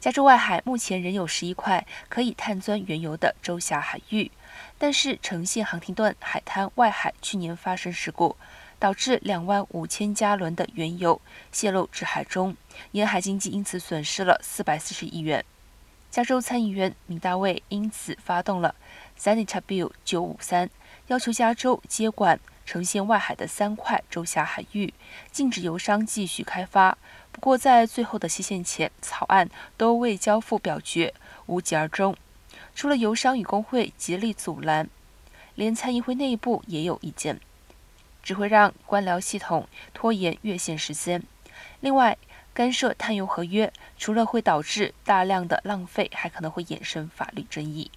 [0.00, 4.30] 加州外海目前仍有十一块可以探钻原油的州辖海域，
[4.78, 8.36] 但是呈现航廷顿海滩外海去年发生事故，
[8.78, 12.56] 导致两万五千加仑的原油泄漏至海中，
[12.92, 15.44] 沿海经济因此损失了四百四十亿元。
[16.10, 18.74] 加州参议员米大卫因此发动了
[19.18, 20.70] Senate Bill 九五三，
[21.08, 22.38] 要求加州接管
[22.68, 24.92] 呈现外海的三块州辖海域，
[25.32, 26.98] 禁止油商继续开发。
[27.32, 29.48] 不过，在最后的期限前，草案
[29.78, 31.14] 都未交付表决，
[31.46, 32.14] 无疾而终。
[32.74, 34.90] 除了油商与工会极力阻拦，
[35.54, 37.40] 连参议会内部也有意见，
[38.22, 41.22] 只会让官僚系统拖延越线时间。
[41.80, 42.18] 另外，
[42.52, 47.90] 干涉碳油合约，除了会导致大量的浪费，还可能会衍生法律争议。